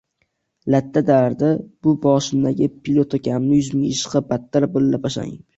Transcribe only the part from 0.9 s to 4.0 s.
derdi u boshimdagi pilotkamni yuzimga